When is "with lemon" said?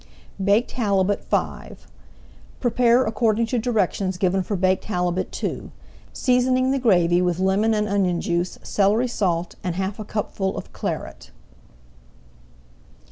7.21-7.75